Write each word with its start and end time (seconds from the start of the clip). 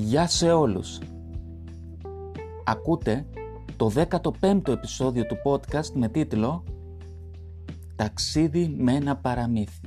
Γεια 0.00 0.26
σε 0.26 0.52
όλους. 0.52 0.98
Ακούτε 2.64 3.26
το 3.76 3.90
15ο 3.94 4.68
επεισόδιο 4.68 5.26
του 5.26 5.36
podcast 5.44 5.90
με 5.94 6.08
τίτλο 6.08 6.64
«Ταξίδι 7.96 8.74
με 8.78 8.92
ένα 8.94 9.16
παραμύθι». 9.16 9.80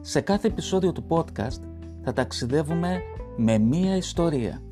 Σε 0.00 0.20
κάθε 0.20 0.46
επεισόδιο 0.46 0.92
του 0.92 1.04
podcast 1.08 1.60
θα 2.02 2.12
ταξιδεύουμε 2.12 3.00
με 3.36 3.58
μία 3.58 3.96
ιστορία. 3.96 4.62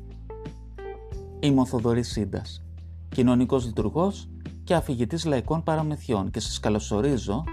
Είμαι 1.39 1.61
ο 1.61 1.65
Θοδωρής 1.65 2.11
Σύντας, 2.11 2.63
κοινωνικός 3.09 3.65
λειτουργός 3.65 4.29
και 4.63 4.73
αφηγητής 4.73 5.25
λαϊκών 5.25 5.63
παραμυθιών 5.63 6.31
και 6.31 6.39
σας 6.39 6.59
καλωσορίζω 6.59 7.43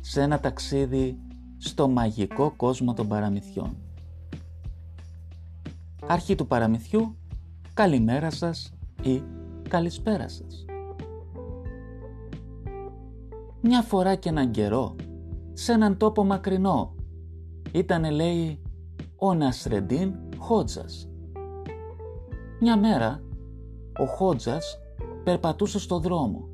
σε 0.00 0.22
ένα 0.22 0.40
ταξίδι 0.40 1.18
στο 1.58 1.88
μαγικό 1.88 2.52
κόσμο 2.56 2.94
των 2.94 3.08
παραμυθιών. 3.08 3.76
Αρχή 6.06 6.34
του 6.34 6.46
παραμυθιού, 6.46 7.16
καλημέρα 7.74 8.30
σας 8.30 8.72
ή 9.02 9.22
καλησπέρα 9.68 10.28
σας. 10.28 10.64
Μια 13.60 13.82
φορά 13.82 14.14
και 14.14 14.28
έναν 14.28 14.50
καιρό, 14.50 14.96
σε 15.52 15.72
έναν 15.72 15.96
τόπο 15.96 16.24
μακρινό, 16.24 16.94
ήτανε 17.72 18.10
λέει 18.10 18.60
ο 19.16 19.34
Νασρεντίν 19.34 20.14
Χότζας. 20.38 21.08
Μια 22.60 22.78
μέρα, 22.78 23.22
ο 23.98 24.04
Χότζας 24.04 24.78
περπατούσε 25.24 25.78
στο 25.78 25.98
δρόμο 25.98 26.48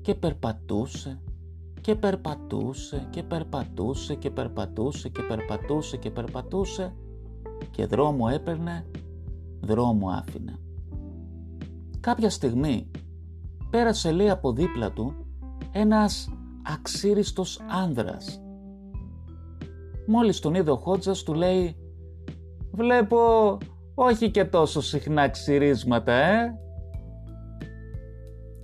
και 0.00 0.14
περπατούσε 0.14 1.20
και 1.80 1.94
περπατούσε 1.94 3.06
και 3.10 3.22
περπατούσε 3.22 4.14
και 4.14 4.30
περπατούσε 4.30 5.08
και 5.08 5.22
περπατούσε 5.22 5.96
και 5.96 6.10
περπατούσε 6.10 6.94
και 7.70 7.86
δρόμο 7.86 8.26
έπαιρνε, 8.32 8.86
δρόμο 9.60 10.08
άφηνε. 10.08 10.58
Κάποια 12.00 12.30
στιγμή 12.30 12.90
πέρασε 13.70 14.12
λέει 14.12 14.30
από 14.30 14.52
δίπλα 14.52 14.92
του 14.92 15.14
ένας 15.72 16.28
αξίριστος 16.62 17.60
άνδρας. 17.84 18.42
Μόλις 20.06 20.40
τον 20.40 20.54
είδε 20.54 20.70
ο 20.70 20.76
Χότζας 20.76 21.22
του 21.22 21.34
λέει 21.34 21.76
«Βλέπω 22.70 23.18
όχι 23.94 24.30
και 24.30 24.44
τόσο 24.44 24.80
συχνά 24.80 25.28
ξυρίσματα, 25.28 26.12
ε!» 26.12 26.58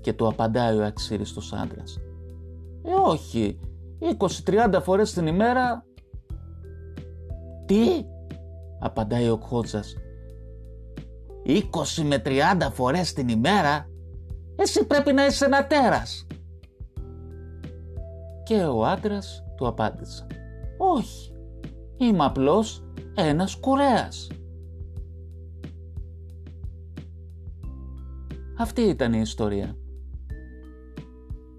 Και 0.00 0.12
του 0.12 0.26
απαντάει 0.26 0.76
ο 0.76 0.84
αξίριστος 0.84 1.52
άντρας 1.52 1.98
«Ε, 2.82 2.92
όχι, 3.10 3.58
20-30 4.44 4.80
φορές 4.82 5.12
την 5.12 5.26
ημέρα». 5.26 5.84
«Τι» 7.66 8.04
απαντάει 8.80 9.28
ο 9.28 9.36
Χότζας 9.36 9.94
20 11.46 12.02
με 12.02 12.22
30 12.24 12.68
φορές 12.72 13.12
την 13.12 13.28
ημέρα 13.28 13.88
εσύ 14.56 14.86
πρέπει 14.86 15.12
να 15.12 15.26
είσαι 15.26 15.44
ένα 15.44 15.66
τέρας. 15.66 16.26
Και 18.44 18.64
ο 18.64 18.86
άντρας 18.86 19.44
του 19.56 19.66
απάντησε 19.66 20.26
όχι, 20.82 21.32
είμαι 21.96 22.24
απλώς 22.24 22.84
ένας 23.14 23.56
κουρέας. 23.56 24.30
Αυτή 28.58 28.80
ήταν 28.80 29.12
η 29.12 29.20
ιστορία. 29.20 29.76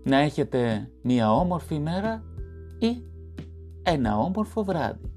Να 0.04 0.18
έχετε 0.18 0.90
μία 1.02 1.32
όμορφη 1.32 1.80
μέρα 1.80 2.24
ή 2.80 3.04
ένα 3.84 4.18
όμορφο 4.18 4.64
βράδυ. 4.64 5.12